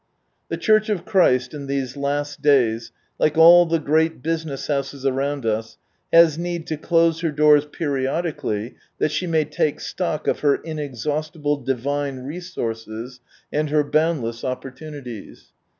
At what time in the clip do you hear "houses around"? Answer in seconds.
4.65-5.45